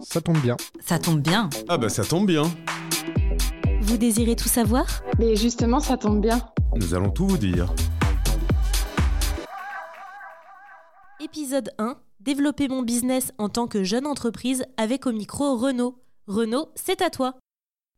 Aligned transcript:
Ça 0.00 0.20
tombe 0.20 0.38
bien. 0.38 0.56
Ça 0.80 0.98
tombe 0.98 1.20
bien. 1.20 1.50
Ah 1.68 1.78
bah 1.78 1.88
ça 1.88 2.04
tombe 2.04 2.26
bien. 2.26 2.42
Vous 3.82 3.96
désirez 3.96 4.36
tout 4.36 4.48
savoir? 4.48 4.86
Mais 5.18 5.36
justement, 5.36 5.80
ça 5.80 5.96
tombe 5.96 6.20
bien. 6.20 6.40
Nous 6.76 6.94
allons 6.94 7.10
tout 7.10 7.26
vous 7.26 7.38
dire. 7.38 7.72
Épisode 11.20 11.70
1 11.78 11.96
Développer 12.20 12.68
mon 12.68 12.82
business 12.82 13.32
en 13.38 13.48
tant 13.48 13.66
que 13.68 13.84
jeune 13.84 14.06
entreprise 14.06 14.64
avec 14.76 15.06
au 15.06 15.12
micro 15.12 15.56
Renault. 15.56 16.02
Renault, 16.26 16.68
c'est 16.74 17.00
à 17.00 17.10
toi. 17.10 17.34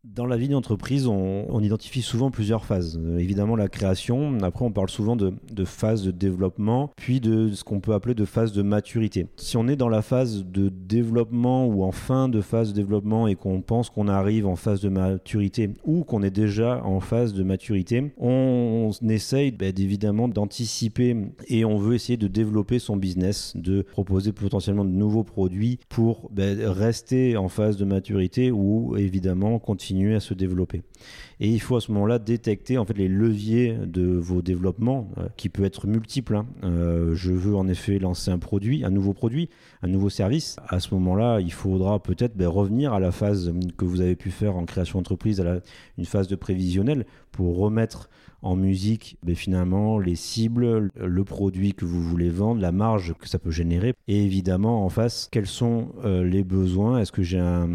Dans 0.02 0.24
la 0.24 0.38
vie 0.38 0.48
d'entreprise, 0.48 1.06
on, 1.06 1.44
on, 1.50 1.60
identifie 1.62 2.00
souvent 2.00 2.30
plusieurs 2.30 2.64
phases. 2.64 2.98
Euh, 2.98 3.18
évidemment, 3.18 3.54
la 3.54 3.68
création. 3.68 4.38
Après, 4.40 4.64
on 4.64 4.72
parle 4.72 4.88
souvent 4.88 5.14
de, 5.14 5.34
de 5.52 5.64
phase 5.66 6.02
de 6.02 6.10
développement, 6.10 6.90
puis 6.96 7.20
de 7.20 7.52
ce 7.52 7.64
qu'on 7.64 7.80
peut 7.80 7.92
appeler 7.92 8.14
de 8.14 8.24
phase 8.24 8.52
de 8.52 8.62
maturité. 8.62 9.26
Si 9.36 9.58
on 9.58 9.68
est 9.68 9.76
dans 9.76 9.90
la 9.90 10.00
phase 10.00 10.46
de 10.46 10.70
développement 10.70 11.66
ou 11.66 11.84
en 11.84 11.92
fin 11.92 12.30
de 12.30 12.40
phase 12.40 12.70
de 12.70 12.76
développement 12.76 13.28
et 13.28 13.34
qu'on 13.34 13.60
pense 13.60 13.90
qu'on 13.90 14.08
arrive 14.08 14.46
en 14.46 14.56
phase 14.56 14.80
de 14.80 14.88
maturité 14.88 15.68
ou 15.84 16.02
qu'on 16.04 16.22
est 16.22 16.30
déjà 16.30 16.82
en 16.82 17.00
phase 17.00 17.34
de 17.34 17.42
maturité, 17.42 18.14
on, 18.16 18.90
essaye 19.06 19.50
bah, 19.50 19.66
évidemment 19.66 20.28
d'anticiper 20.28 21.14
et 21.48 21.66
on 21.66 21.76
veut 21.76 21.94
essayer 21.94 22.16
de 22.16 22.26
développer 22.26 22.78
son 22.78 22.96
business, 22.96 23.52
de 23.54 23.82
proposer 23.82 24.32
potentiellement 24.32 24.86
de 24.86 24.90
nouveaux 24.90 25.24
produits 25.24 25.78
pour 25.90 26.30
bah, 26.32 26.44
rester 26.58 27.36
en 27.36 27.48
phase 27.48 27.76
de 27.76 27.84
maturité 27.84 28.50
ou 28.50 28.96
évidemment 28.96 29.58
continuer 29.58 29.89
à 30.14 30.20
se 30.20 30.34
développer. 30.34 30.82
Et 31.40 31.48
il 31.48 31.60
faut 31.60 31.76
à 31.76 31.80
ce 31.80 31.90
moment-là 31.92 32.18
détecter 32.18 32.78
en 32.78 32.84
fait 32.84 32.96
les 32.96 33.08
leviers 33.08 33.76
de 33.86 34.06
vos 34.06 34.42
développements, 34.42 35.10
euh, 35.18 35.28
qui 35.36 35.48
peut 35.48 35.64
être 35.64 35.86
multiples. 35.86 36.36
Hein. 36.36 36.46
Euh, 36.64 37.14
je 37.14 37.32
veux 37.32 37.56
en 37.56 37.66
effet 37.68 37.98
lancer 37.98 38.30
un 38.30 38.38
produit, 38.38 38.84
un 38.84 38.90
nouveau 38.90 39.14
produit, 39.14 39.48
un 39.82 39.88
nouveau 39.88 40.10
service. 40.10 40.56
À 40.68 40.80
ce 40.80 40.94
moment-là, 40.94 41.40
il 41.40 41.52
faudra 41.52 42.02
peut-être 42.02 42.36
ben, 42.36 42.48
revenir 42.48 42.92
à 42.92 43.00
la 43.00 43.10
phase 43.10 43.52
que 43.76 43.84
vous 43.84 44.00
avez 44.00 44.16
pu 44.16 44.30
faire 44.30 44.56
en 44.56 44.64
création 44.64 44.98
d'entreprise, 44.98 45.40
à 45.40 45.60
une 45.98 46.04
phase 46.04 46.28
de 46.28 46.36
prévisionnel, 46.36 47.06
pour 47.32 47.56
remettre 47.56 48.10
en 48.42 48.56
musique 48.56 49.18
ben, 49.22 49.34
finalement 49.34 49.98
les 49.98 50.16
cibles, 50.16 50.90
le 50.94 51.24
produit 51.24 51.74
que 51.74 51.84
vous 51.84 52.02
voulez 52.02 52.30
vendre, 52.30 52.60
la 52.60 52.72
marge 52.72 53.14
que 53.18 53.28
ça 53.28 53.38
peut 53.38 53.50
générer, 53.50 53.94
et 54.08 54.24
évidemment 54.24 54.84
en 54.84 54.88
face 54.88 55.28
quels 55.30 55.46
sont 55.46 55.88
euh, 56.04 56.24
les 56.24 56.44
besoins? 56.44 57.00
Est-ce 57.00 57.12
que 57.12 57.22
j'ai 57.22 57.38
un, 57.38 57.68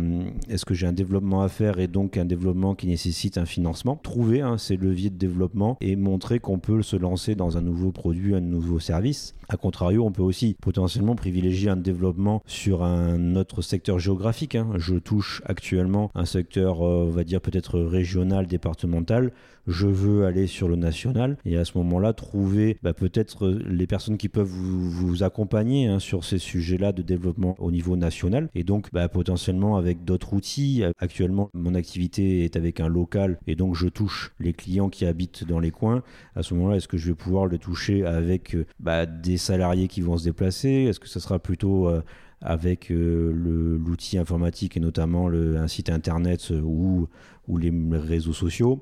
est-ce 0.50 0.66
que 0.66 0.74
j'ai 0.74 0.88
un 0.88 0.94
développement 0.94 1.42
à 1.42 1.50
faire 1.50 1.80
et 1.80 1.88
donc 1.88 2.05
un 2.16 2.26
développement 2.26 2.76
qui 2.76 2.88
nécessite 2.88 3.38
un 3.38 3.46
financement 3.46 4.00
Trouver 4.04 4.42
hein, 4.42 4.58
ces 4.58 4.78
leviers 4.78 5.10
de 5.10 5.18
développement 5.18 5.78
et 5.82 5.96
montrer 5.96 6.40
qu'on 6.40 6.60
peut 6.60 6.82
se 6.82 6.96
lancer 6.96 7.36
dans 7.36 7.58
un 7.58 7.62
nouveau 7.62 7.92
produit, 7.92 8.36
un 8.36 8.42
nouveau 8.42 8.80
service. 8.80 9.36
A 9.50 9.58
contrario, 9.58 10.04
on 10.06 10.12
peut 10.12 10.24
aussi 10.24 10.56
potentiellement 10.60 11.16
privilégier 11.16 11.70
un 11.70 11.76
développement 11.76 12.42
sur 12.46 12.84
un 12.84 13.36
autre 13.36 13.62
secteur 13.62 14.00
géographique. 14.00 14.56
Hein. 14.56 14.70
Je 14.78 14.96
touche 14.96 15.42
actuellement 15.46 16.10
un 16.16 16.26
secteur, 16.26 16.82
euh, 16.82 17.06
on 17.08 17.12
va 17.12 17.24
dire 17.24 17.42
peut-être 17.42 17.80
régional, 17.80 18.48
départemental. 18.48 19.32
Je 19.68 19.88
veux 19.88 20.26
aller 20.26 20.46
sur 20.46 20.68
le 20.68 20.76
national 20.76 21.38
et 21.44 21.58
à 21.58 21.66
ce 21.66 21.78
moment-là 21.80 22.14
trouver 22.14 22.78
bah, 22.84 22.94
peut-être 22.94 23.48
les 23.50 23.88
personnes 23.88 24.18
qui 24.18 24.30
peuvent 24.30 24.46
vous, 24.46 24.90
vous 24.92 25.24
accompagner 25.24 25.88
hein, 25.88 25.98
sur 26.00 26.24
ces 26.24 26.38
sujets-là 26.38 26.92
de 26.92 27.02
développement 27.02 27.56
au 27.58 27.72
niveau 27.72 27.96
national 27.96 28.50
et 28.54 28.64
donc 28.64 28.90
bah, 28.94 29.10
potentiellement 29.10 29.78
avec 29.78 30.06
d'autres 30.06 30.34
outils. 30.34 30.84
Actuellement, 31.00 31.50
mon 31.54 31.74
activité 31.74 31.95
est 32.02 32.56
avec 32.56 32.80
un 32.80 32.88
local 32.88 33.40
et 33.48 33.56
donc 33.56 33.76
je 33.76 33.88
touche 33.88 34.34
les 34.40 34.54
clients 34.54 34.90
qui 34.90 35.06
habitent 35.06 35.46
dans 35.46 35.60
les 35.60 35.72
coins. 35.72 36.04
À 36.36 36.44
ce 36.44 36.54
moment-là, 36.54 36.78
est-ce 36.78 36.88
que 36.88 36.98
je 36.98 37.08
vais 37.08 37.16
pouvoir 37.16 37.46
le 37.46 37.58
toucher 37.58 38.06
avec 38.06 38.56
bah, 38.80 39.06
des 39.06 39.38
salariés 39.38 39.88
qui 39.88 40.02
vont 40.02 40.18
se 40.18 40.26
déplacer? 40.26 40.70
Est-ce 40.70 41.00
que 41.00 41.08
ce 41.08 41.20
sera 41.20 41.40
plutôt 41.40 41.88
euh, 41.88 42.02
avec 42.46 42.92
euh, 42.92 43.32
l'outil 43.78 44.18
informatique 44.18 44.78
et 44.78 44.80
notamment 44.80 45.28
le, 45.28 45.58
un 45.58 45.68
site 45.68 45.90
internet 45.90 46.52
ou, 46.52 47.08
ou 47.48 47.58
les 47.58 47.72
réseaux 47.92 48.34
sociaux 48.34 48.82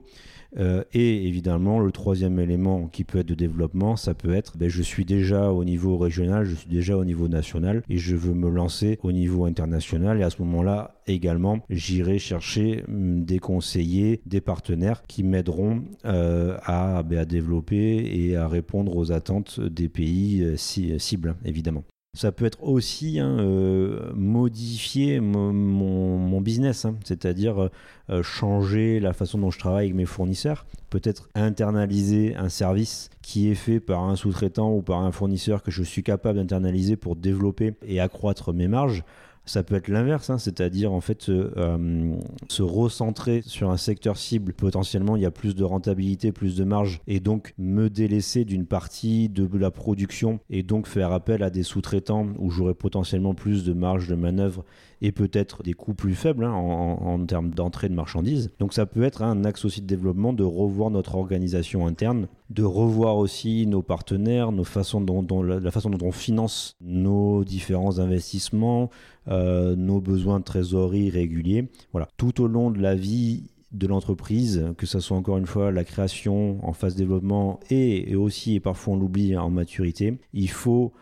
euh, 0.58 0.84
et 0.94 1.28
évidemment, 1.28 1.80
le 1.80 1.92
troisième 1.92 2.40
élément 2.40 2.88
qui 2.88 3.04
peut 3.04 3.20
être 3.20 3.28
de 3.28 3.36
développement, 3.36 3.96
ça 3.96 4.14
peut 4.14 4.34
être 4.34 4.58
ben, 4.58 4.70
je 4.70 4.82
suis 4.82 5.06
déjà 5.06 5.52
au 5.52 5.64
niveau 5.64 5.98
régional, 5.98 6.46
je 6.46 6.56
suis 6.56 6.70
déjà 6.70 6.98
au 6.98 7.06
niveau 7.06 7.28
national 7.28 7.84
et 7.90 7.98
je 7.98 8.16
veux 8.16 8.34
me 8.34 8.50
lancer 8.50 9.00
au 9.04 9.12
niveau 9.12 9.46
international. 9.46 10.20
Et 10.20 10.24
à 10.24 10.30
ce 10.30 10.42
moment-là, 10.44 10.96
également, 11.08 11.60
j'irai 11.70 12.20
chercher 12.20 12.84
des 12.88 13.40
conseillers, 13.40 14.22
des 14.26 14.42
partenaires 14.42 15.04
qui 15.08 15.24
m'aideront 15.24 15.84
euh, 16.06 16.58
à, 16.64 17.04
ben, 17.04 17.20
à, 17.20 17.26
développer 17.26 18.28
et 18.28 18.36
à 18.36 18.48
répondre 18.48 18.96
aux 18.96 19.12
attentes 19.12 19.60
des 19.60 19.90
pays 19.90 20.44
euh, 20.44 20.56
cibles, 20.58 21.36
évidemment. 21.46 21.84
Ça 22.16 22.32
peut 22.32 22.46
être 22.46 22.64
aussi 22.64 23.20
hein, 23.20 23.40
euh, 23.40 24.12
modifier 24.14 25.20
mon, 25.20 26.42
business, 26.42 26.86
hein, 26.86 26.96
c'est-à-dire 27.04 27.70
euh, 28.12 28.22
changer 28.22 29.00
la 29.00 29.14
façon 29.14 29.40
dont 29.40 29.50
je 29.50 29.58
travaille 29.58 29.86
avec 29.86 29.96
mes 29.96 30.06
fournisseurs, 30.06 30.68
peut-être 30.92 31.30
internaliser 31.34 32.36
un 32.36 32.50
service 32.50 33.10
qui 33.24 33.50
est 33.50 33.56
fait 33.56 33.80
par 33.80 34.04
un 34.04 34.16
sous-traitant 34.16 34.72
ou 34.72 34.84
par 34.84 35.00
un 35.00 35.12
fournisseur 35.12 35.64
que 35.64 35.72
je 35.72 35.82
suis 35.82 36.04
capable 36.04 36.38
d'internaliser 36.38 36.98
pour 36.98 37.16
développer 37.16 37.74
et 37.82 38.00
accroître 38.00 38.54
mes 38.54 38.68
marges. 38.68 39.04
Ça 39.46 39.62
peut 39.62 39.76
être 39.76 39.90
l'inverse, 39.90 40.30
hein, 40.30 40.38
c'est-à-dire 40.38 40.94
en 40.94 41.02
fait 41.02 41.28
euh, 41.28 42.16
se 42.48 42.64
recentrer 42.64 43.42
sur 43.42 43.72
un 43.72 43.78
secteur 43.78 44.18
cible. 44.18 44.54
Potentiellement, 44.54 45.18
il 45.18 45.22
y 45.22 45.26
a 45.26 45.32
plus 45.32 45.54
de 45.54 45.64
rentabilité, 45.64 46.32
plus 46.32 46.56
de 46.56 46.64
marge, 46.64 47.02
et 47.08 47.20
donc 47.20 47.54
me 47.58 47.90
délaisser 47.90 48.46
d'une 48.46 48.66
partie 48.66 49.28
de 49.28 49.48
la 49.58 49.70
production 49.70 50.40
et 50.50 50.64
donc 50.64 50.88
faire 50.88 51.12
appel 51.12 51.44
à 51.44 51.50
des 51.50 51.64
sous-traitants 51.64 52.28
où 52.40 52.52
j'aurai 52.52 52.74
potentiellement 52.74 53.34
plus 53.34 53.66
de 53.66 53.74
marge 53.74 54.08
de 54.08 54.16
manœuvre 54.16 54.64
et 55.04 55.12
peut-être 55.12 55.64
des 55.64 55.74
coûts 55.74 55.94
plus 55.94 56.16
faibles 56.16 56.46
hein, 56.46 56.54
en, 56.54 57.24
termes 57.26 57.54
d'entrée 57.54 57.90
de 57.90 57.94
marchandises. 57.94 58.52
Donc 58.60 58.74
ça 58.74 58.86
peut 58.86 59.04
être 59.04 59.22
un 59.22 59.44
axe 59.44 59.66
aussi 59.66 59.82
de 59.82 59.86
développement 59.86 60.32
de 60.32 60.44
revoir 60.44 60.90
notre 60.90 61.16
organisation 61.16 61.86
interne, 61.86 62.28
de 62.50 62.64
revoir 62.64 63.18
aussi 63.18 63.68
nos 63.68 63.82
partenaires, 63.82 64.54
nos 64.54 64.64
façons 64.64 65.02
dont, 65.02 65.44
la 65.44 65.72
façon 65.72 65.90
dont 65.90 66.08
on 66.08 66.14
finance 66.14 66.78
nos 66.80 67.44
différents 67.44 68.00
investissements, 68.00 68.90
euh, 69.34 69.76
nos 69.76 70.00
besoins 70.02 70.40
de 70.40 70.44
trésorerie 70.44 71.10
réguliers. 71.10 71.68
Voilà, 71.92 72.08
tout 72.18 72.42
au 72.42 72.48
long 72.48 72.72
de 72.72 72.80
la 72.80 72.96
vie 72.96 73.44
de 73.72 73.88
l'entreprise, 73.88 74.66
que 74.78 74.86
ce 74.86 75.00
soit 75.00 75.18
encore 75.18 75.38
une 75.38 75.48
fois 75.48 75.72
la 75.72 75.84
création 75.84 76.60
en 76.68 76.74
phase 76.74 76.96
développement 76.96 77.60
et, 77.72 78.16
aussi, 78.16 78.56
et 78.56 78.60
parfois 78.60 78.94
on 78.94 78.98
l'oublie, 78.98 79.36
en 79.36 79.50
maturité, 79.50 80.20
il 80.34 80.50
faut 80.50 80.94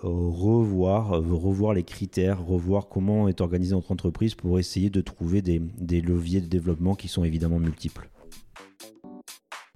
revoir, 0.00 1.10
revoir 1.10 1.72
les 1.72 1.84
critères, 1.84 2.44
revoir 2.44 2.88
comment 2.88 3.28
est 3.28 3.40
organisée 3.40 3.74
notre 3.74 3.92
entreprise 3.92 4.34
pour 4.34 4.58
essayer 4.58 4.90
de 4.90 5.00
trouver 5.00 5.40
des 5.40 6.00
leviers 6.00 6.40
de 6.40 6.48
développement 6.48 6.96
qui 6.96 7.06
sont 7.06 7.22
évidemment 7.22 7.60
multiples. 7.60 8.10